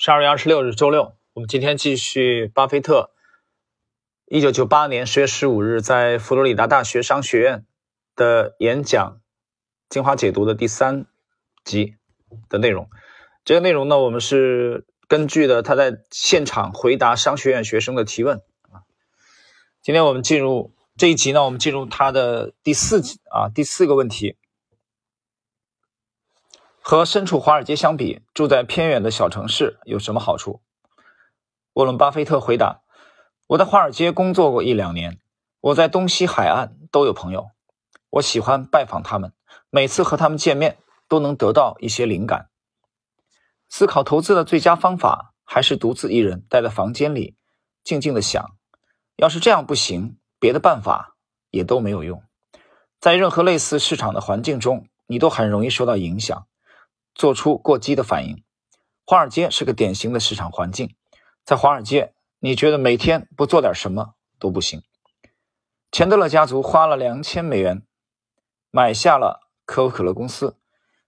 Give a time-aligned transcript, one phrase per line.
[0.00, 3.10] 十二月二十六日，周六，我们今天继续巴菲特
[4.26, 7.66] 一九九八年十月十五日在佛罗里达大学商学院
[8.14, 9.20] 的演讲
[9.88, 11.06] 精华解读的第三
[11.64, 11.96] 集
[12.48, 12.88] 的内容。
[13.44, 18.36] 这个内容呢，我们是根据的他在现场回答商学院学生的提问
[18.70, 18.86] 啊。
[19.82, 24.36] 今天我们进入这一集呢，我们进入他的第四集啊，第四个问题。
[26.90, 30.62] 和身处华尔街相比，住在偏远的小城市有什么好处？
[31.74, 32.80] 沃伦·巴菲特回答
[33.46, 35.20] ：“我在华尔街工作过一两年，
[35.60, 37.50] 我在东西海岸都有朋友，
[38.08, 39.34] 我喜欢拜访他们，
[39.68, 40.78] 每次和他们见面
[41.08, 42.48] 都能得到一些灵感。
[43.68, 47.36] 思考投资的最佳方法还是独自一人待在房间里，
[47.84, 48.56] 静静的想。
[49.16, 51.18] 要是这样不行，别的办法
[51.50, 52.22] 也都没有用。
[52.98, 56.46] 在任何类似市场的环境中，你都很容易受到影响。”
[57.18, 58.42] 做出过激的反应。
[59.04, 60.94] 华尔街是个典型的市场环境，
[61.44, 64.82] 在华尔街，你觉得每天不做点什么都不行。
[65.90, 67.82] 钱德勒家族花了两千美元
[68.70, 70.56] 买下了可口可乐公司，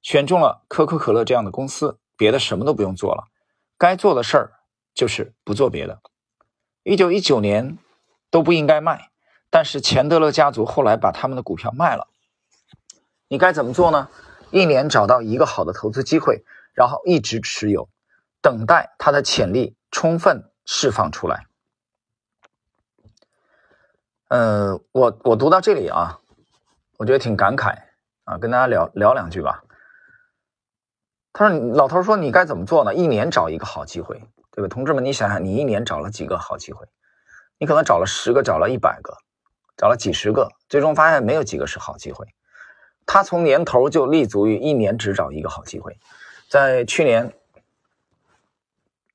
[0.03, 3.29] 选中了可口可乐这样的公司，别的什么都不用做了，
[3.79, 4.53] 该做的事儿
[4.93, 6.01] 就是不做别的。
[6.83, 7.79] 一九一九年
[8.31, 9.11] 都不应该卖，
[9.49, 12.09] 但是钱德勒家族后来把他们的股票卖了，
[13.29, 14.09] 你该怎么做呢？
[14.51, 17.89] 一年找到一个好的投资机会，然后一直持有，
[18.41, 21.47] 等待它的潜力充分释放出来。
[24.29, 26.19] 呃，我我读到这里啊，
[26.99, 27.77] 我觉得挺感慨
[28.25, 29.63] 啊，跟大家聊聊两句吧。
[31.33, 32.93] 他说：“老头说你该怎么做呢？
[32.93, 34.21] 一年找一个好机会，
[34.51, 34.69] 对吧？
[34.69, 36.87] 同志们，你想想，你一年找了几个好机会？
[37.59, 39.17] 你可能找了十个，找了一百个，
[39.77, 42.27] 找了几十个，最终发现没有几个是好机会。”
[43.13, 45.99] 他从年头就立足于一年只找一个好机会，
[46.49, 47.33] 在去年，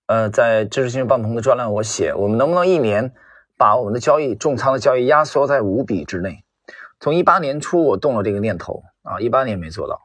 [0.07, 3.13] 呃，在知识星球棒棚的专栏，我写我们能不能一年
[3.57, 6.43] 把我们的交易重仓的交易压缩在五笔之内？
[6.99, 10.01] 从一八年初我动了这个念头啊，一八年没做到，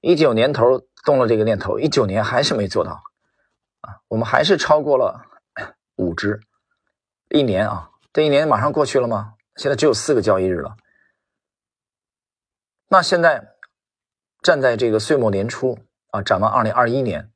[0.00, 3.02] 一九年头动了这个念头，一九年还是没做到
[3.82, 5.20] 啊，我们还是超过了
[5.96, 6.40] 五只，
[7.28, 9.34] 一年啊，这一年马上过去了吗？
[9.56, 10.74] 现在只有四个交易日了。
[12.90, 13.54] 那现在
[14.42, 15.78] 站在这个岁末年初
[16.10, 17.30] 啊，展望二零二一年，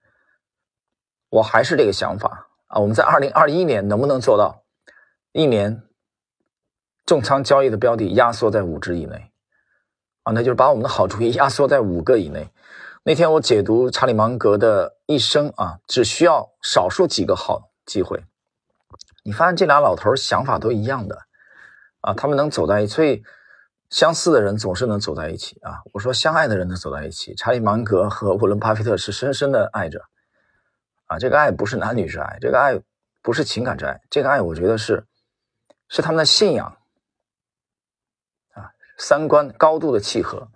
[1.29, 2.81] 我还是这个想法啊。
[2.81, 4.65] 我们在二零二一年能不能做到
[5.33, 5.83] 一年
[7.05, 9.31] 重仓交易的标的压缩在五只以内
[10.23, 10.33] 啊？
[10.33, 12.51] 那就是把我们的好主意压缩在五个以内。
[13.03, 18.25] 那天我解读查理芒格的一生啊，只需要少数几个好机会。
[19.23, 21.19] 你发现这俩老头想法都一样的
[22.01, 22.95] 啊，他们能走在一起。
[22.95, 23.23] 所以。
[23.93, 25.83] 相似的人总是能走在一起啊！
[25.93, 27.35] 我说相爱的人能走在一起。
[27.35, 30.01] 查理芒格和沃伦巴菲特是深深的爱着
[31.09, 31.19] 啊！
[31.19, 32.81] 这个爱不是男女之爱，这个爱
[33.21, 35.07] 不是情感之爱，这个爱我觉得是
[35.89, 36.79] 是他们的信仰
[38.55, 40.49] 啊，三观高度的契合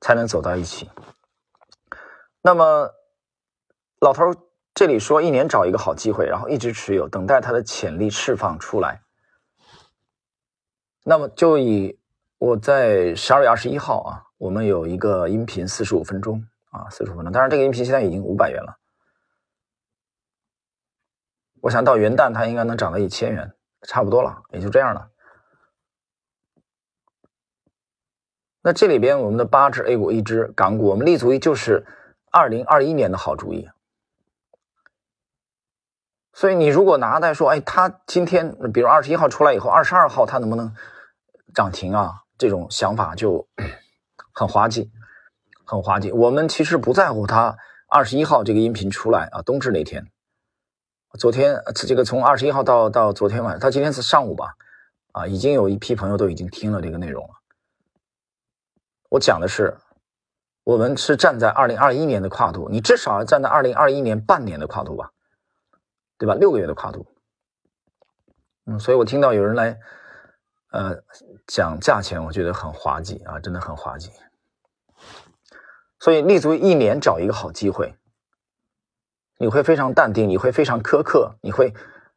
[0.00, 0.90] 才能走到一起。
[2.40, 2.90] 那么
[4.00, 4.34] 老头
[4.72, 9.02] 这里说，一年找一个好机会，然后一直持有，等待他的潜力释放出来。
[11.08, 11.96] 那么就以
[12.36, 17.30] 我在十二月二十一号啊，我们有一个音频四十五分钟啊，四十五分钟。
[17.30, 18.76] 当然，这个音频现在已经五百元了。
[21.60, 25.08] 我想到元旦它应该能涨到一千元，差不多了，也就这样了。
[28.62, 31.86] 那这里边我们的八只 A 股，一只港股，我们立足于就是
[32.32, 33.68] 二零二一年的好主意。
[36.32, 40.74] 所以你如果拿来说，哎，他今天比如二十一号出来以后，二十二号他能不能？
[41.56, 43.48] 涨停啊，这种想法就
[44.30, 44.92] 很滑稽，
[45.64, 46.12] 很滑稽。
[46.12, 47.56] 我们其实不在乎它
[47.88, 50.06] 二十一号这个音频出来啊，冬至那天。
[51.18, 54.54] 昨天这个从二十一号到到昨天晚，到今天是上午吧，
[55.12, 57.30] 啊，已经有一批朋友都已经听了这个内容了。
[59.08, 59.78] 我讲的是，
[60.62, 65.10] 我们是站在二零二一年的跨度，你至少要站在二零二一年半年的跨度吧，
[66.18, 66.34] 对吧？
[66.34, 67.06] 六个月的跨度。
[68.66, 69.78] 嗯，所以我听到有人来。
[70.72, 70.96] 呃，
[71.46, 74.10] 讲价钱我觉得很滑稽啊，真的很滑稽。
[75.98, 77.94] 所以立足一年找一个好机会，
[79.38, 81.72] 你会非常淡定，你会非常苛刻，你会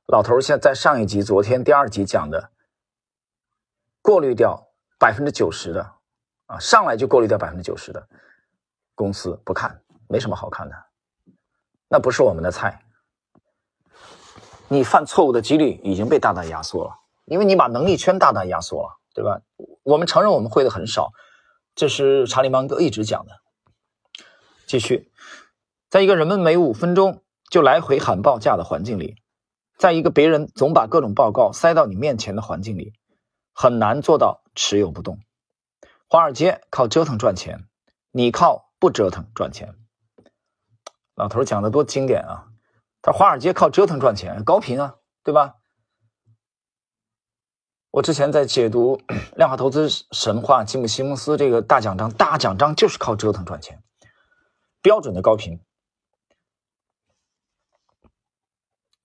[0.07, 2.51] 老头现在上一集昨天第二集讲的，
[4.01, 4.67] 过滤掉
[4.97, 5.93] 百分之九十的
[6.47, 8.07] 啊，上来就过滤掉百分之九十的
[8.95, 10.75] 公司不看，没什么好看的，
[11.87, 12.83] 那不是我们的菜。
[14.67, 16.95] 你犯错误的几率已经被大大压缩了。
[17.25, 19.41] 因为你把能力圈大大压缩了，对吧？
[19.83, 21.11] 我们承认我们会的很少，
[21.75, 23.33] 这是查理芒格一直讲的。
[24.67, 25.11] 继续，
[25.89, 29.15] 在一个人们每五分钟就来回喊报价的环境里，
[29.77, 32.93] 在一个别人总把各种报告塞到你面前的环境里，
[33.53, 35.19] 很难做到持有不动。
[36.07, 37.67] 华尔街靠折腾赚钱，
[38.11, 39.75] 你靠不折腾赚钱。
[41.15, 42.47] 老头讲的多经典啊！
[43.01, 45.55] 他华尔街靠折腾赚钱，高频啊，对吧？
[47.91, 48.97] 我之前在解读
[49.35, 53.81] 《量化投资神话》吉姆·西蒙斯这个大奖章，大奖章就是靠折腾赚钱，
[54.81, 55.59] 标准的高频。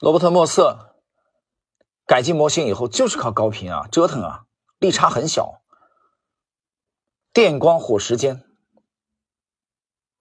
[0.01, 0.97] 罗伯特·莫瑟
[2.05, 4.45] 改进模型以后，就是靠高频啊，折腾啊，
[4.79, 5.63] 利差很小，
[7.33, 8.45] 电光火石间，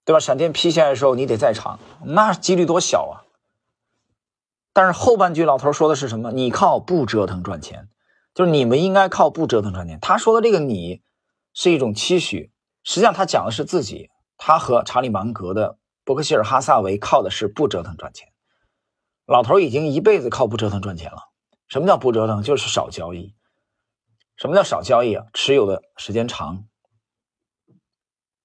[0.06, 0.20] 对吧？
[0.20, 3.14] 闪电劈下来的时候，你得在场，那几率多小啊！
[4.72, 6.32] 但是后半句老头说的是什么？
[6.32, 7.90] 你靠不折腾赚钱。
[8.34, 9.98] 就是你们应该靠不折腾赚钱。
[10.00, 11.02] 他说的这个“你”
[11.54, 12.52] 是一种期许，
[12.82, 14.10] 实际上他讲的是自己。
[14.36, 18.28] 他和查理芒格的伯克希尔哈萨维靠的是不折腾赚钱。
[19.24, 21.30] 老头已经一辈子靠不折腾赚钱了。
[21.68, 22.42] 什么叫不折腾？
[22.42, 23.34] 就是少交易。
[24.36, 25.26] 什么叫少交易啊？
[25.32, 26.64] 持有的时间长。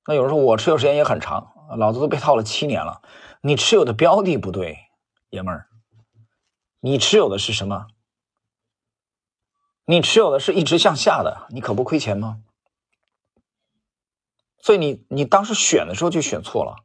[0.05, 3.01] 那有人说我持有时间也很长，老子都被套了七年了。
[3.41, 4.77] 你持有的标的不对，
[5.29, 5.67] 爷们儿，
[6.79, 7.87] 你持有的是什么？
[9.89, 12.43] 你持有的是一直向下的，你可不亏钱吗？
[14.61, 16.75] 所以你你当时选的时候就选错了，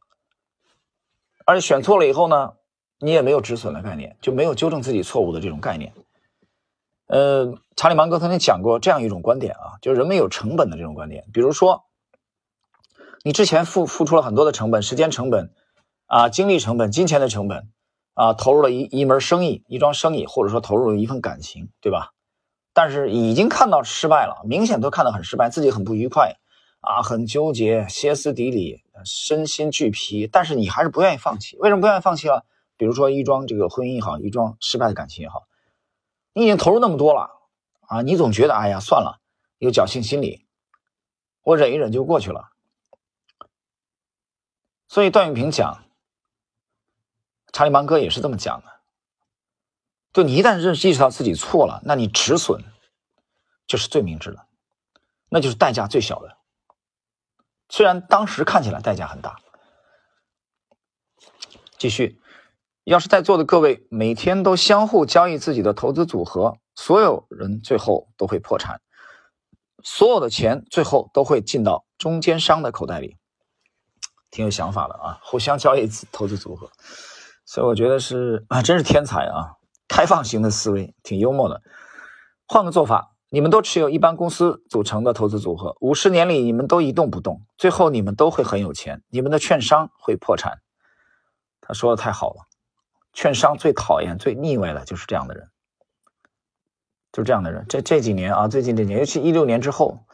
[1.44, 2.54] 而且选错了以后呢，
[2.98, 5.92] 你也没有止损的概念，就没有纠正自己错误的这种概念。
[7.06, 11.26] 呃，查理芒格曾经讲过这样一种观点啊，就是人们有成本的这种观点。
[11.30, 11.84] 比如说，
[13.22, 15.52] 你之前付付出了很多的成本，时间成本
[16.06, 17.68] 啊，精力成本，金钱的成本
[18.14, 22.12] 啊，投入了一一门生意，一桩生意，或者说投入了一份感情，对吧？
[22.74, 26.36] 但是已经看到失败了，明显都看得很失败，自己很不愉快，
[26.80, 30.26] 啊，很纠结，歇斯底里，身心俱疲。
[30.26, 32.44] 但是你还是不愿意放弃，为什么不愿意放弃了？
[32.76, 35.44] 比如说一桩这个婚姻也好，一桩失败的感情也好，
[36.32, 37.30] 你已经投入那么多了，
[37.82, 39.20] 啊，你总觉得哎呀算了，
[39.58, 40.44] 有侥幸心理，
[41.44, 42.48] 我忍一忍就过去了。
[44.88, 45.84] 所以段永平讲，
[47.52, 48.73] 查理芒格也是这么讲的。
[50.14, 52.62] 就你一旦认识意识到自己错了，那你止损
[53.66, 54.46] 就是最明智的，
[55.28, 56.38] 那就是代价最小的。
[57.68, 59.36] 虽然当时看起来代价很大。
[61.76, 62.20] 继续，
[62.84, 68.80] 要是在座的各位每天都相互交易自己的投资组合，所有人最后都会破产，
[69.82, 73.16] 所有的钱最后都会进到中间商的口袋里。
[74.30, 76.70] 挺有想法的啊，互相交易投资组合，
[77.44, 79.56] 所以我觉得是啊，真是天才啊。
[79.88, 81.62] 开放型的思维挺幽默的。
[82.46, 90.60] 换个做法，你们都持有一般公司组成的投资组合，五十年里你们都一动不动，最后你们都会很有钱，你们的券商会破产。
[91.60, 92.46] 他说的太好了，
[93.14, 95.48] 券商最讨厌、最腻歪的就是这样的人，
[97.10, 97.64] 就这样的人。
[97.68, 100.04] 这这几年啊，最近这几年，尤其一六年之后，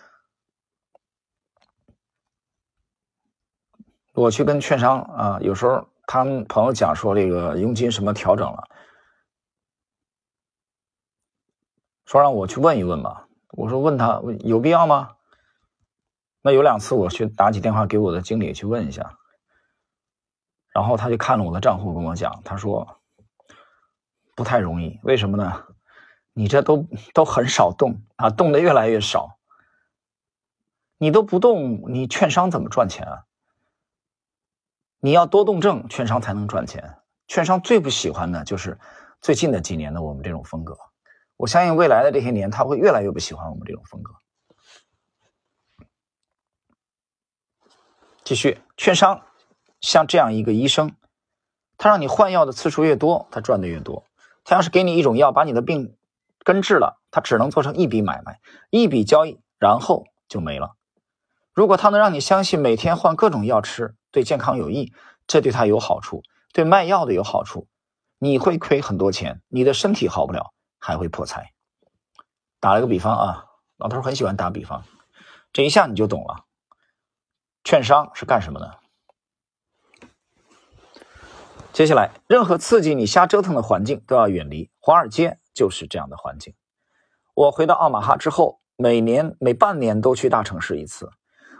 [4.15, 8.70] 我去跟券商啊，有时候他们朋友讲说这个佣金什么调整了。
[12.11, 15.11] 说让我去问一问吧，我说问他有必要吗？
[16.43, 19.17] 那有两次我去打起电话给我的经理去问一下，
[20.75, 23.01] 然后他就看了我的账户跟我讲，他说
[24.35, 25.67] 不太容易，为什么呢？
[26.33, 29.39] 你这都都很少动啊，动的越来越少，
[30.99, 33.23] 你都不动，你券商怎么赚钱啊？
[34.99, 36.99] 你要多动症，券商才能赚钱。
[37.29, 38.81] 券商最不喜欢的就是
[39.21, 40.77] 最近的几年的我们这种风格。
[41.41, 44.13] 我相信未来的这些年，他会越来越不喜欢我们这种风格。
[48.23, 49.23] 继续，券商
[49.81, 50.95] 像这样一个医生，
[51.79, 54.05] 他让你换药的次数越多，他赚的越多。
[54.45, 55.97] 他要是给你一种药，把你的病
[56.45, 60.77] 根治了，他只能做成一笔买卖，一笔交易，然后就没了。
[61.55, 64.93] 如果他能让你相信每天换各种药吃对健康有益，
[65.27, 67.67] 这对他有好处，对卖药的有好处，
[68.19, 70.53] 你会亏很多钱，你的身体好不了。
[70.81, 71.53] 还会破财。
[72.59, 73.45] 打了个比方啊，
[73.77, 74.83] 老头很喜欢打比方，
[75.53, 76.47] 这一下你就懂了。
[77.63, 78.79] 券商是干什么的？
[81.73, 84.71] 接下来，任何刺激你瞎折腾的环境都要远离。
[84.81, 86.55] 华尔街就是这样的环境。
[87.35, 91.11] 我回到奥马哈之后，每年每半年都去大城市一次。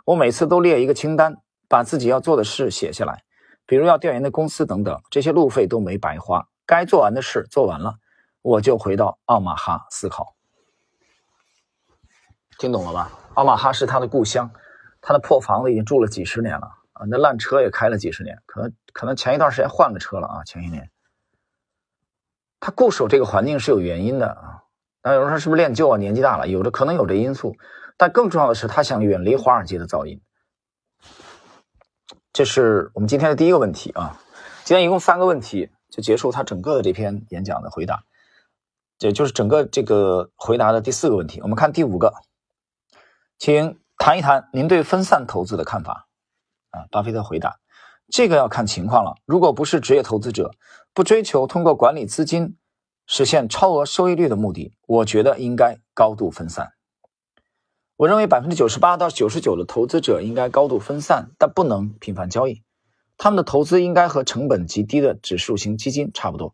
[0.05, 1.37] 我每次都列一个清单，
[1.69, 3.23] 把自己要做的事写下来，
[3.67, 6.49] 比如要调研的公司等等，这些路费都没白花。
[6.67, 7.95] 该做完的事做完了。
[8.43, 10.35] 我就回到奥马哈思考，
[12.59, 13.11] 听懂了吧？
[13.35, 14.51] 奥马哈是他的故乡，
[15.01, 20.91] 他的破房子已经住了几十年了啊，那烂车也开了几十年，可能可能前一段时间换了车了啊，前些年。
[22.59, 24.65] 他固守这个环境是有原因的啊。
[25.03, 25.97] 那有人说是不是练就啊？
[25.97, 27.57] 年纪大了，有的可能有这因素，
[27.97, 30.21] 但更重要的是他想远离华尔街的噪音。
[32.33, 34.21] 这是我们今天的第一个问题啊。
[34.65, 38.05] 今天一共三个问题就结束他整个的这篇演讲的回答，
[39.01, 41.41] 也就是整个这个回答的第四个问题。
[41.41, 42.15] 我们看第五个，
[43.39, 46.07] 请谈一谈您对分散投资的看法
[46.71, 46.85] 啊。
[46.91, 47.59] 巴菲特回答：
[48.09, 49.17] 这个要看情况了。
[49.25, 50.53] 如果不是职业投资者，
[50.93, 52.57] 不追求通过管理资金
[53.07, 56.73] 实现超额收益率的目的，我觉得应该高度分散。
[57.97, 62.63] 我认为百分之九十八到九十九的投资者应该高度分散，但不能频繁交易。
[63.19, 66.53] 他们的投资应该和成本极低的指数型基金差不多，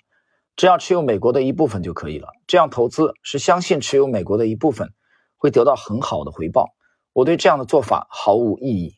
[0.57, 2.29] 只要持有美国的一部分就可以了。
[2.47, 4.93] 这样投资是相信持有美国的一部分
[5.37, 6.75] 会得到很好的回报。
[7.13, 8.95] 我对这样的做法毫无异议。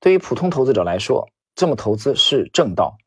[0.00, 2.98] 对于普通投资者来说，这么投资是正道。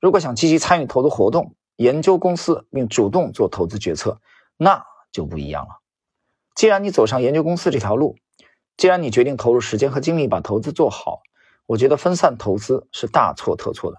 [0.00, 4.20] 如果想积极参与投资活动、研究公司并主动做投资决策，
[4.56, 5.80] 那就不一样了。
[6.54, 8.16] 既然你走上研究公司这条路，
[8.76, 11.20] 既然你决定投入时间和精力把投资做好。
[11.66, 13.98] 我觉得分散投资是大错特错的。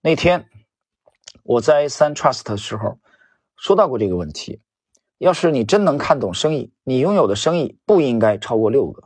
[0.00, 0.48] 那天
[1.48, 2.98] 我在三 trust 的时候
[3.56, 4.60] 说到过这个问题。
[5.16, 9.04] 要是你真能看懂生意，你拥有的生意不应该超过六个。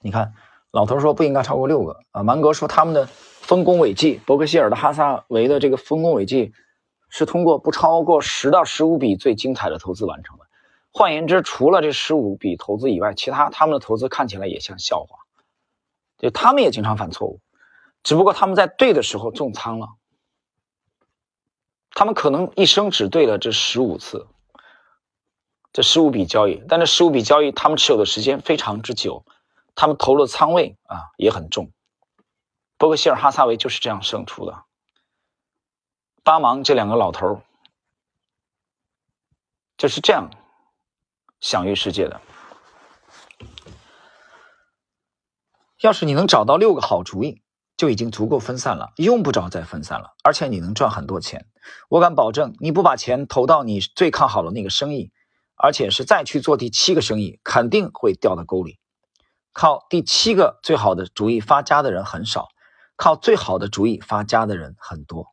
[0.00, 0.32] 你看，
[0.70, 2.22] 老头说不应该超过六个啊。
[2.22, 6.52] 芒格说他们的丰功伟绩，伯克希尔的哈萨维的这个丰功伟绩
[7.08, 10.46] 是通过不超过十到十五笔最精彩的投资完成的。
[10.92, 15.18] 换言之，除了这十五笔投资以外，其他他们的投资看起来也像笑话。
[16.16, 17.40] 就他们也经常犯错误，
[18.04, 19.88] 只不过他们在对的时候重仓了。
[21.94, 24.26] 他们可能一生只对了这十五次，
[25.72, 29.24] 这十五笔交易，但这十五笔交易他们持有的时间非常之久，
[29.76, 31.70] 他们投入的仓位啊也很重。
[32.76, 34.64] 伯克希尔哈撒韦就是这样胜出的。
[36.24, 37.42] 巴芒这两个老头
[39.76, 40.30] 就是这样
[41.38, 42.20] 享誉世界的。
[45.80, 47.42] 要是你能找到六个好主意，
[47.76, 50.14] 就已经足够分散了，用不着再分散了。
[50.22, 51.46] 而且你能赚很多钱，
[51.88, 55.12] 我敢保证，你不把钱投到你最看好的那个生意，
[55.56, 58.78] 而且是再去做第七个生意，肯定会掉到沟里。
[59.52, 62.48] 靠第七个最好的主意发家的人很少，
[62.96, 65.28] 靠最好的主意发家的人很多。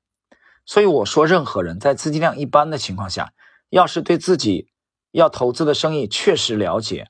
[0.66, 3.34] 所以我说，任何人在资金量一般的情况下，
[3.70, 4.70] 要是对自己
[5.12, 7.08] 要投资的生意确实了解，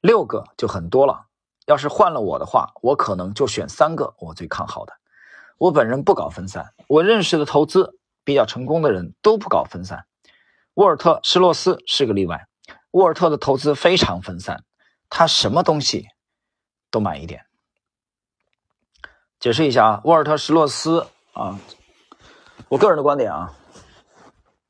[0.00, 1.26] 六个就很多了。
[1.72, 4.92] 要是换了我的话，我可能就选三个我最看好的。
[5.56, 10.04] 我本人不搞分散，我认识的投资比较成功的人都不搞分散。
[10.74, 12.46] 沃尔特·施洛斯是个例外。
[12.90, 14.64] 沃尔特的投资非常分散，
[15.08, 16.08] 他什么东西
[16.90, 17.46] 都买一点。
[19.40, 21.58] 解释一下啊，沃尔特·施洛斯啊，
[22.68, 23.54] 我个人的观点啊，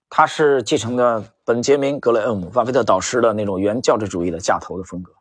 [0.09, 5.13] 他是继承的本杰明·格雷厄姆、巴菲特导师的那种原教旨主义的价投的风格。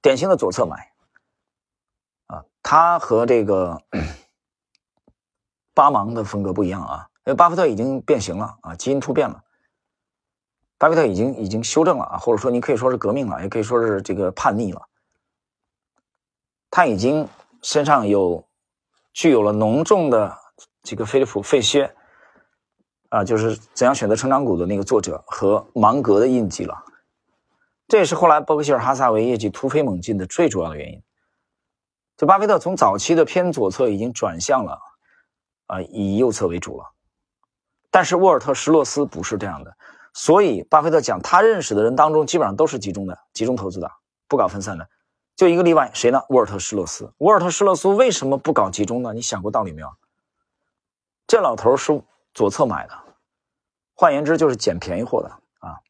[0.00, 0.89] 典型的左侧买，
[2.62, 3.82] 他和这个
[5.74, 9.42] 巴芒的风格不一样啊，因为巴菲特已经变形了啊，基因突变了，
[10.78, 14.82] 巴菲特已经已经修正了啊，或者说你可以说是革命了，也可以说是这个叛逆了，
[16.70, 17.26] 他已经
[17.62, 18.46] 身上有
[19.12, 20.36] 具有了浓重的
[20.82, 21.94] 这个菲利普费歇
[23.08, 26.84] 啊，就是怎样选择成长股的那个作者和芒格的印记了。
[27.88, 31.02] 这也是后来伯克希尔哈撒韦业绩突飞猛进的最主要的原因。
[32.20, 34.78] 就巴菲特从早期的偏左侧已经转向了，
[35.68, 36.84] 啊，以右侧为主了。
[37.90, 39.74] 但是沃尔特·施洛斯不是这样的，
[40.12, 43.90] 所以巴菲特讲他认识的人当中基本上都是集中的，集中投资的，
[44.28, 44.86] 不搞分散的。
[45.34, 46.22] 就一个例外，谁呢？
[46.28, 47.10] 沃尔特·施洛斯。
[47.16, 49.14] 沃尔特·施洛斯为什么不搞集中呢？
[49.14, 49.88] 你想过道理没有？
[51.26, 52.02] 这老头是
[52.34, 52.92] 左侧买的，
[53.94, 55.80] 换言之就是捡便宜货的啊。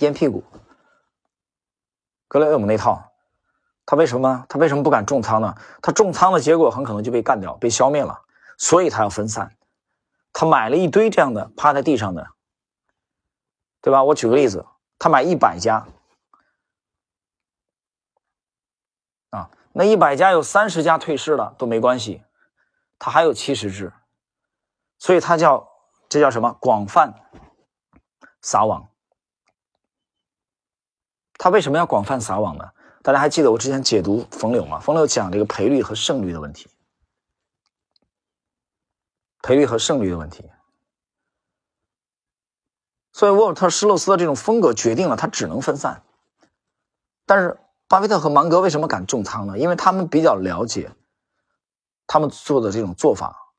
[0.00, 0.44] 烟屁股，
[2.28, 3.09] 格雷厄姆那套，
[3.90, 5.52] 他为什么他为什么不敢重仓呢？
[5.82, 8.22] 他重仓的结果很可能就被干掉、被消灭了，
[8.56, 9.56] 所以他要分散。
[10.32, 12.28] 他买了一堆这样的趴在地上的，
[13.80, 14.04] 对吧？
[14.04, 14.64] 我举个例子，
[14.96, 15.88] 他买一百家，
[19.30, 22.22] 啊，那一百家有三十家退市了都没关系，
[22.96, 23.92] 他还有七十只，
[24.98, 25.68] 所以他叫
[26.08, 26.56] 这叫什么？
[26.60, 27.12] 广泛
[28.40, 28.88] 撒网。
[31.38, 32.70] 他为什么要广泛撒网呢？
[33.02, 34.78] 大家还记得我之前解读冯柳吗？
[34.78, 36.68] 冯柳讲这个赔率和胜率的问题，
[39.42, 40.50] 赔率和胜率的问题。
[43.12, 46.02] 所以沃尔特·施洛斯的这种风格决定了他只能分散。
[47.26, 49.58] 但是巴菲特和芒格为什么敢重仓呢？
[49.58, 50.92] 因为他们比较了解
[52.06, 53.52] 他们做的这种做法。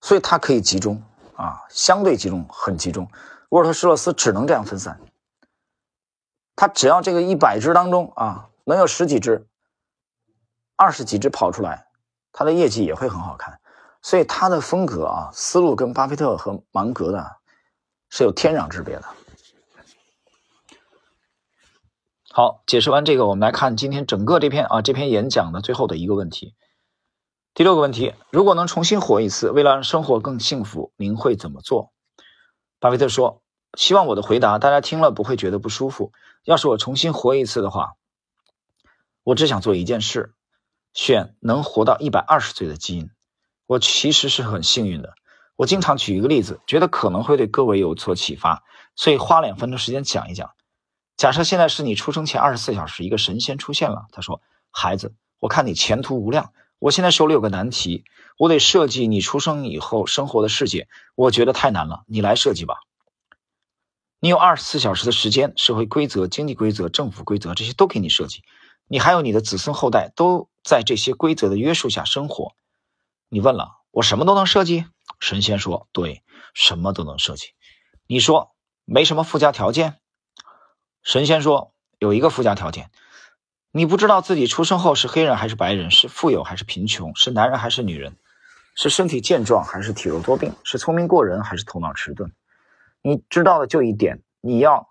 [0.00, 1.02] 所以他可以集中
[1.36, 3.08] 啊，相对集中，很集中。
[3.50, 5.00] 沃尔特施洛斯只能这样分散，
[6.56, 9.46] 他只要这个一百只当中啊，能有十几只、
[10.74, 11.86] 二十几只跑出来，
[12.32, 13.60] 他的业绩也会很好看。
[14.02, 17.36] 所以他的风格啊，思路跟巴菲特和芒格的
[18.08, 19.04] 是有天壤之别的。
[22.30, 26.54] 好，解释完这个，我们来看今天整个这篇啊这篇演讲的最后的一个问题。
[27.54, 31.92] 第六个问题：如果能重新活一次，为了让生活更幸福，您会怎么做？
[32.78, 33.42] 巴菲特说
[33.76, 36.12] ：“希望我的回答大家听了不会觉得不舒服。
[36.46, 37.94] 要是我重新活一次的话，
[39.24, 40.32] 我只想做一件事，
[40.94, 43.10] 选能活到一百二十岁的基因。
[43.66, 45.14] 我其实是很幸运的。
[45.56, 48.62] 我经常举一个例子，觉得可能会对各位有所启发，
[48.94, 50.52] 所以花两分钟时间讲一讲。
[51.16, 56.52] 假设现在是你出生前二十四小时，一个神仙出现了，他说：‘孩子，我看你前途无量。
[56.78, 58.04] 我现在手里有个难题。’”
[58.38, 62.76] 我得设计你出生以后生活的世界，我觉得太难了，你来设计吧。
[64.26, 68.42] 你有二十四小时的时间，社会规则、经济规则、政府规则这些都给你设计，
[68.88, 72.56] 你还有你的子孙后代都在这些规则的约束下生活。
[73.28, 74.84] 你问了，我什么都能设计？
[75.20, 77.50] 神仙说，对，什么都能设计。
[78.08, 78.50] 你说
[78.84, 80.00] 没什么附加条件？
[81.04, 82.90] 神仙说，有一个附加条件。
[83.70, 88.16] 你不知道自己出生后是黑人还是白人，是富有还是贫穷，是男人还是女人。
[88.74, 90.52] 是身体健壮还是体弱多病？
[90.64, 92.32] 是聪明过人还是头脑迟钝？
[93.06, 94.88] 你知道的就一点，你要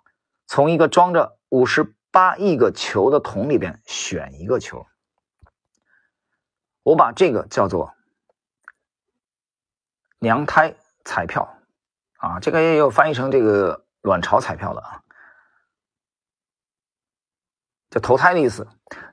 [0.48, 4.86] 从一个装着五十八亿个球的桶里边选一个球。
[6.84, 7.94] 我把这个叫做
[10.20, 11.58] 娘胎彩票
[12.20, 15.04] 啊，这个也有翻译成这个卵巢彩票的啊，
[17.90, 18.66] 就投胎的意思。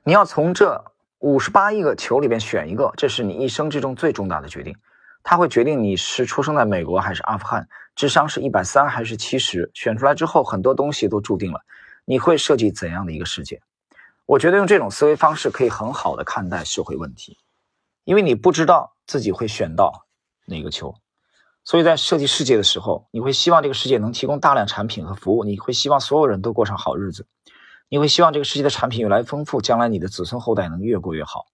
[0.05, 0.93] 你要从这。
[1.19, 4.75] 五十八亿个球里边选一个，这是你一生之中最重大的决定，
[5.23, 9.69] 它会决定你是出生在美国还是阿富汗，智商是一百三还是七十。
[9.73, 11.61] 选出来之后，很多东西都注定了
[12.05, 13.61] 你会设计怎样的一个世界。
[14.25, 17.37] 我觉得用这种思维方式可以很好的看待社会问题，
[18.03, 20.05] 因为你不知道自己会选到
[20.45, 20.95] 哪个球，
[21.63, 27.27] 所以在设计世界的时候，你会希望这个世界能提供大量产品和服务，你会希望所有人都过上好日子。
[27.89, 31.45] 你会希望这个世界的产品越来越丰富，将来你的子孙后代能越过越好。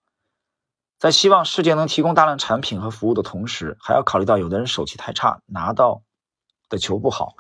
[0.98, 6.02] 在希望世界能提供大量产品和服务的同时，还要考虑到有的人手气太差，拿到
[6.70, 7.36] 的球不好，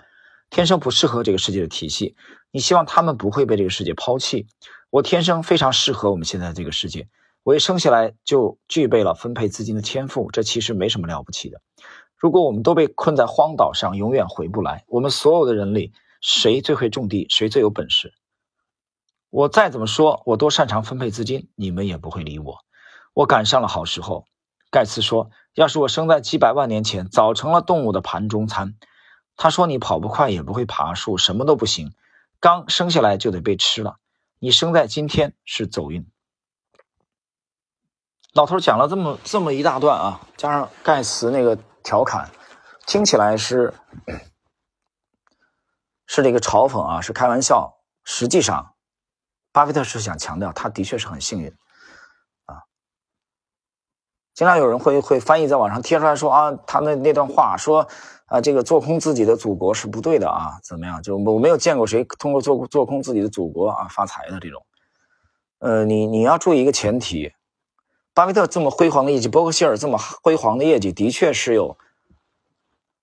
[0.50, 2.15] 天生不适合这个世界的体系。
[2.52, 4.48] 你希望他们不会被这个世界抛弃。
[4.89, 7.08] 我天生非常适合我们现在这个世界，
[7.44, 11.62] 我一生下来就具备了分配资金的天赋，这其实没什么了不起的。
[12.18, 18.13] 如果我们都被困在荒岛上，永远回不来，我们所有的人类，谁最会种地，谁最有本事？
[19.30, 22.58] 我再怎么说，我多擅长分配资金，你们也不会理我。
[23.13, 24.26] 我赶上了好时候。
[24.72, 28.76] 盖茨说：“要是我生在几百万年前，早成了动物的盘中餐。”
[29.41, 31.93] 他说：“你跑不快，也不会爬树，什么都不行，
[32.41, 33.95] 刚生下来就得被吃了。
[34.38, 36.06] 你生在今天是走运。”
[38.36, 42.30] 老头讲了这么这么一大段啊，加上盖茨那个调侃，
[42.86, 43.73] 听起来是
[46.06, 48.75] 是这个嘲讽啊，是开玩笑，实际上。
[49.54, 51.49] 巴菲特是想强调，他的确是很幸运，
[52.45, 52.63] 啊，
[54.34, 57.88] 经常有人会会翻译在网上贴出来说啊，他那那段话说
[58.30, 61.02] 啊，这个做空自己的祖国是不对的啊，怎么样？
[61.02, 64.65] 就我没有见过谁通过做做空自己的祖国啊发财的这种，
[65.60, 67.34] 呃，你你要注意一个前提，
[68.13, 71.78] 巴菲特这么辉煌的业绩，伯克希尔这么辉煌的业绩，的确是有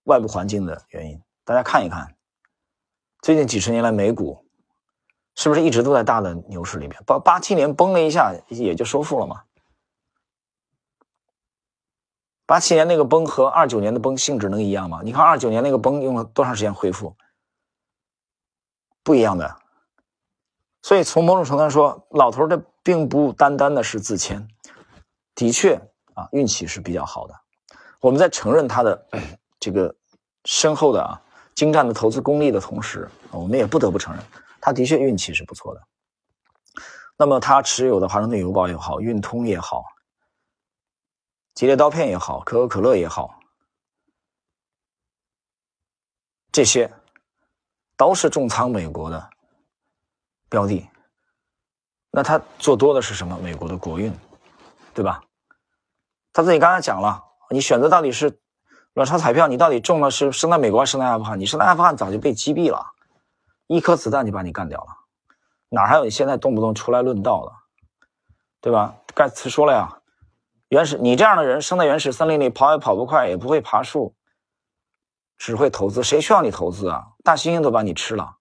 [0.05, 1.21] 外部环境的原因。
[1.45, 2.15] 大家看一看，
[3.21, 4.43] 最近几十年来美股。
[5.39, 6.99] 是不是一直都在大的牛市里面？
[7.05, 9.43] 八八七年崩了一下，也就收复了嘛。
[12.46, 15.00] 八七年那个崩和二九年的崩性质能一样吗？
[15.02, 17.16] 你看二九年那个崩用了多长时间恢复？
[19.02, 19.56] 不一样的。
[20.82, 24.46] 所以从某种程度上说，老头的并不单单的是自谦，
[25.35, 25.74] 的确
[26.14, 27.35] 啊，运气是比较好的。
[28.00, 29.06] 我们在承认他的
[29.59, 29.92] 这个
[30.44, 31.20] 深厚的啊
[31.56, 34.22] 精湛的投资功力的同时，我们也不得不承认。
[34.61, 35.82] 他的确运气是不错的。
[37.16, 39.85] 那么他持有的华盛顿邮报也好，运通也好，
[41.57, 43.40] 吉列刀片也好，可口可乐也好，
[46.53, 46.92] 这些
[47.97, 49.31] 都是重仓美国的
[50.51, 50.87] 标的。
[52.11, 53.38] 那他做多的是什么？
[53.38, 54.14] 美国的国运，
[54.92, 55.23] 对吧？
[56.35, 58.38] 他自己刚才讲了，你选择到底是
[58.92, 61.40] 卵巢彩票，你到底中的是生在美国还是生在阿富汗？
[61.40, 62.92] 你生在阿富汗早就被击毙了。
[63.66, 64.88] 一颗子弹就把你干掉了，
[65.71, 67.53] 哪还有你现在动不动出来论道的，
[68.61, 68.95] 对吧？
[69.14, 70.03] 盖茨说了呀，
[70.68, 74.16] 原始，你这样的人生在原始森林里，跑也跑不快，也不会爬树，
[75.38, 76.02] 只会投资。
[76.02, 77.12] 谁需要你投资啊？
[77.22, 78.38] 大猩猩都把你吃了。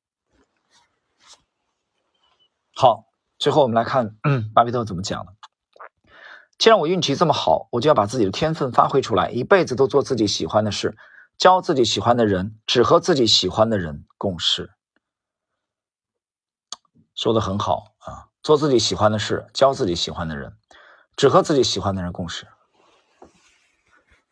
[2.75, 3.05] 好，
[3.37, 4.17] 最后我们来看
[4.53, 5.33] 巴菲特怎么讲的。
[6.57, 10.97] 既然我运气这么好，我就要把自己的天分发挥出来，一辈子都做自己喜欢的事，
[11.37, 14.71] 交自己喜欢的人，只和自己喜欢的人共事。
[17.13, 20.57] 说的很好啊，做自己喜欢的事，交自己喜欢的人。
[21.15, 22.45] 只和自己喜欢的人共事，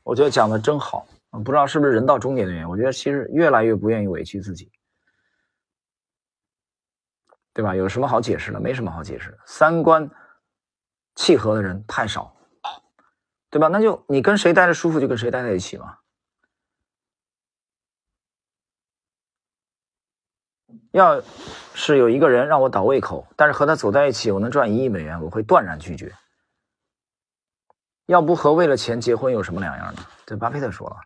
[0.03, 1.07] 我觉得讲的真好。
[1.43, 4.71] 不知道是不是人到中年的原因，我觉得其实越来越不愿意委屈自己，
[7.53, 7.73] 对吧？
[7.73, 8.59] 有什么好解释的？
[8.59, 9.35] 没什么好解释。
[9.47, 10.07] 三观
[11.15, 12.35] 契合的人太少，
[13.49, 13.67] 对吧？
[13.67, 15.97] 那就你跟谁待着舒服，就跟谁待在一起嘛。
[20.91, 21.19] 要
[21.73, 26.13] 是有一个人让我倒胃口，但是和他走在一起，我能赚一亿美元，我会断然拒绝。
[28.05, 30.05] 要不和为了钱结婚有什么两样呢？
[30.25, 30.97] 这巴菲特说了，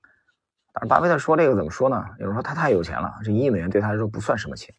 [0.73, 2.03] 但是巴菲特说这个怎么说呢？
[2.19, 4.73] 有人说他太有钱了，这一亿美元对他来说不算什么钱。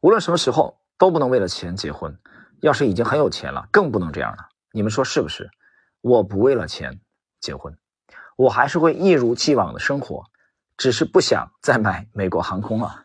[0.00, 2.18] 无论什么时候都不能为了钱结婚，
[2.60, 4.48] 要是已经很有钱了，更不能这样了。
[4.72, 5.50] 你们说是不是？
[6.00, 7.00] 我不为了钱
[7.40, 7.76] 结婚，
[8.36, 10.24] 我还是会一如既往的生活，
[10.76, 13.04] 只是不想再买美国航空了。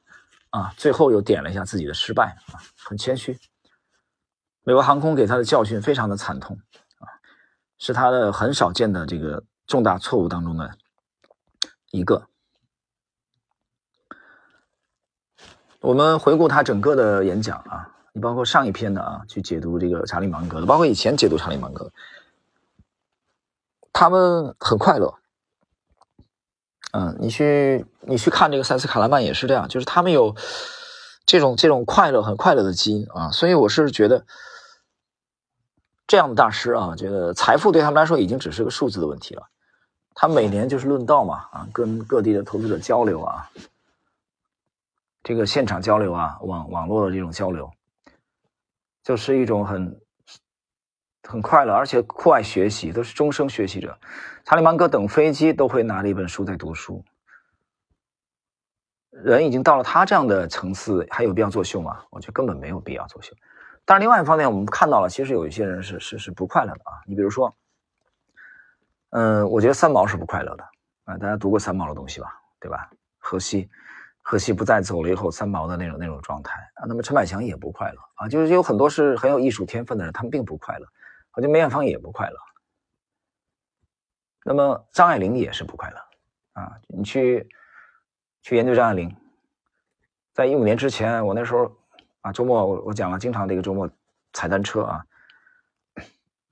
[0.52, 3.38] 啊，最后又点了一下自己的失败啊，很谦虚。
[4.67, 6.58] 美国航空给他的教训非常的惨痛
[6.97, 7.06] 啊，
[7.78, 10.71] 是他的很少见的这个重大错误当中的
[11.91, 12.28] 一个。
[15.82, 21.91] 我们回顾他整个的演讲啊，你包括上一篇的啊，去解读这个查理芒格的，包括以前解读查理芒格，
[23.93, 25.13] 他们很快乐。
[26.91, 30.36] 嗯，你去你去看这个塞斯卡拉曼也是这样，就是他们有
[31.23, 34.25] 这种这种快乐很快乐的基因啊，所以我是觉得。
[36.07, 39.49] 这样的大师啊，觉得财富对他们来说已经只是个数字的问题了。
[40.13, 43.49] 他每年就是论道嘛，啊，跟各地的投资者交流啊，
[45.23, 47.69] 这个现场交流啊，网网络的这种交流，
[49.03, 49.99] 就是一种很
[51.23, 53.97] 很快乐，而且酷爱学习，都是终生学习者。
[54.45, 57.03] 查理芒格等飞机都会拿着一本书在读书。
[59.09, 62.03] 人已经到了他这样的层次，还有必要作秀吗？
[62.09, 63.33] 我觉得根本没有必要作秀。
[63.88, 67.04] 但是另外一方面，我们看到了，其实有一些人是是是不快乐的啊。
[67.06, 67.56] 你比如说，
[69.12, 70.63] 嗯，我觉得三毛是不快乐的
[71.04, 71.15] 啊。
[71.19, 72.41] 大家读过三毛的东西吧？
[72.60, 72.89] 对吧？
[73.19, 73.69] 荷西，
[74.24, 76.86] 荷西不再走了以后，三毛的那种那种状态啊。
[76.88, 80.88] 那么陈百强也不快乐啊，就是有很多是很有艺术天分的人，他们并不快乐。
[81.34, 82.38] 我觉得梅艳芳也不快乐。
[84.43, 85.98] 那么张爱玲也是不快乐
[86.54, 86.76] 啊。
[86.88, 87.48] 你去
[88.41, 89.15] 去研究张爱玲，
[90.34, 91.71] 在一五年之前，我那时候。
[92.25, 93.88] 啊，周末我我讲了，经常这个周末
[94.33, 95.05] 踩单车啊，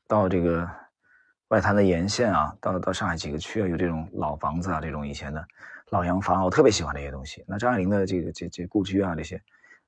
[0.08, 0.70] 到这个
[1.48, 5.44] 外滩的沿线啊，到到上海几个区啊，有这种老房子啊，这种以前的
[5.90, 7.44] 老洋房，我特别喜欢这些东西。
[7.48, 9.36] 那张爱玲的这个这这故居啊，这些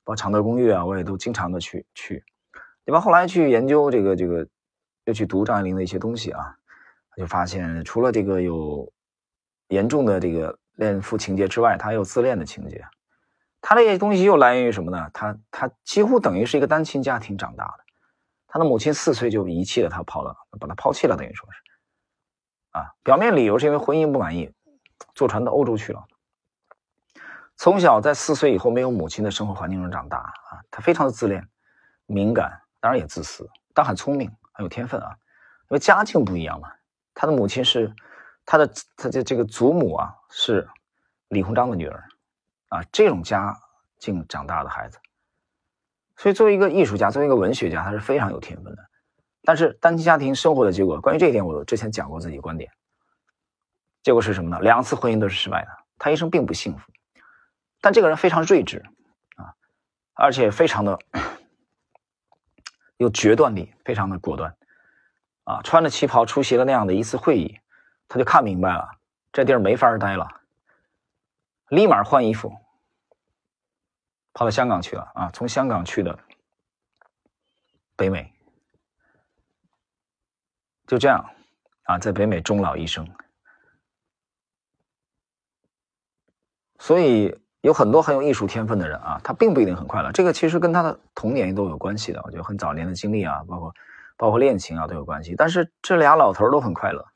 [0.03, 2.23] 包括常德公寓啊，我也都经常的去去，
[2.83, 2.99] 对吧？
[2.99, 4.47] 后来去研究这个这个，
[5.03, 6.55] 又去读张爱玲的一些东西啊，
[7.15, 8.91] 就发现除了这个有
[9.67, 12.83] 严重的这个恋父情节之外，他还有自恋的情节。
[13.67, 15.09] 他这些东西又来源于什么呢？
[15.11, 17.83] 他他几乎等于是一个单亲家庭长大的，
[18.45, 21.59] 他的母亲四岁就遗弃了他，跑了，把他抛弃了，等于说是，
[22.77, 24.53] 啊，表面理由是因为婚姻不满意，
[25.15, 26.05] 坐船到欧洲去了。
[27.57, 31.43] 从小在四岁以后没有母亲的生活环境中长大啊，他非常的自恋、
[32.05, 35.09] 敏感，当然也自私，但很聪明，很有天分啊。
[35.63, 36.71] 因为家境不一样嘛，
[37.15, 37.91] 他的母亲是
[38.45, 40.69] 他的他的这个祖母啊，是
[41.29, 42.03] 李鸿章的女儿。
[42.75, 43.57] 啊，这种家
[43.99, 44.99] 境长大的孩子，
[46.17, 48.83] 所以作为一个艺术家，作为一个文学家，他是非常有天分的。
[49.43, 52.69] 但是单亲家庭生活的结果，关于这一点，我之前讲过自己观点。
[54.03, 54.59] 结果是什么呢？
[54.59, 56.91] 两次婚姻都是失败的，他一生并不幸福。
[57.79, 58.83] 但这个人非常睿智
[59.37, 59.55] 啊，
[60.15, 60.99] 而且非常的
[62.97, 64.53] 有决断力，非常的果断
[65.45, 65.61] 啊。
[65.63, 67.57] 穿着旗袍出席了那样的一次会议，
[68.09, 68.89] 他就看明白了，
[69.31, 70.27] 这地儿没法待了。
[71.69, 72.55] 立马换衣服，
[74.35, 75.31] 跑到香港去了啊！
[75.31, 76.19] 从香港去的
[77.95, 78.33] 北美，
[80.85, 81.25] 就这样
[81.83, 83.07] 啊，在北美终老一生。
[86.79, 90.11] 所以有很多很有艺术天分的人啊，他并不一定很快乐。
[90.11, 93.73] 这个其实跟他的童年都有关系的，我觉得很早年的经历啊，包括
[94.17, 95.33] 包括恋情啊都有关系。
[95.37, 97.07] 但是这俩老头都很快乐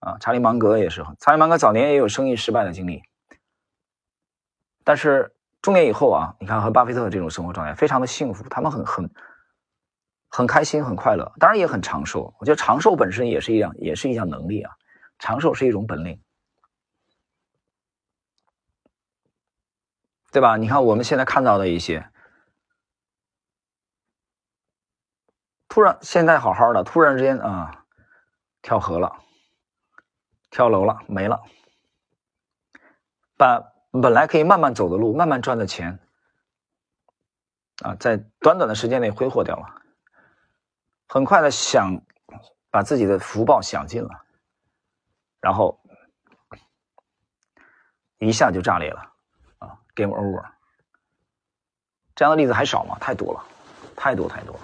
[0.00, 0.18] 啊！
[0.18, 3.04] 查理芒格也是，查理芒格早年也有生意失败的经历。
[4.82, 5.33] 但是
[5.64, 9.10] 中年以后啊，你看和巴菲特这种生活状态非常的幸福，他们很很
[10.28, 12.34] 很开心，很快乐，当然也很长寿。
[12.38, 14.70] 我觉得长寿本身也是一样，也是一项能力啊。
[15.18, 16.22] 长寿是一种本领，
[20.30, 20.58] 对吧？
[20.58, 22.10] 你看我们现在看到的一些，
[25.66, 27.86] 突然现在好好的，突然之间啊，
[28.60, 29.16] 跳河了，
[30.50, 31.42] 跳楼了，没了，
[33.38, 35.98] 把本来可以慢慢走的路，慢慢赚的钱，
[37.82, 39.82] 啊，在短短的时间内挥霍掉了。
[41.06, 42.02] 很快的想
[42.70, 44.24] 把自己的福报享尽了，
[45.40, 45.80] 然后
[48.18, 49.12] 一下就炸裂了
[49.58, 50.44] 啊，game over。
[52.16, 52.96] 这样的例子还少吗？
[53.00, 53.44] 太多了，
[53.94, 54.60] 太多太多了。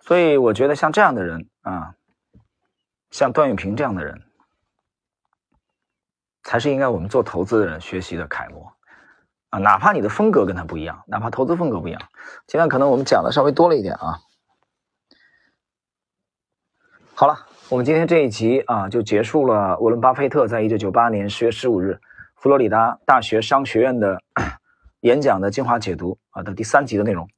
[0.00, 1.94] 所以我觉得像这样的人啊，
[3.10, 4.25] 像段永平这样的人，
[6.46, 8.72] 才是应该我们做投资的人学习的楷模
[9.50, 9.58] 啊。
[9.58, 12.00] 哪怕你的风格跟他不一样，哪怕投资风格不一样，
[12.46, 14.20] 今天可能我们讲的稍微多了一点啊。
[17.16, 19.76] 好了，我们今天这一集啊就结束了。
[19.80, 21.98] 沃伦·巴菲特在一九九八年十月十五日
[22.36, 24.22] 佛罗里达大学商学院的
[25.00, 27.28] 演讲的精华解读啊的第三集的内容。